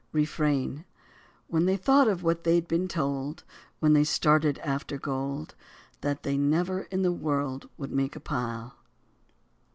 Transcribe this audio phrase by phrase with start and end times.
[0.13, 0.83] Refrain:
[1.51, 3.43] Then they thought of what they'd been told
[3.79, 5.53] When they started after gold,
[6.01, 8.77] That they never in the world would make a pile.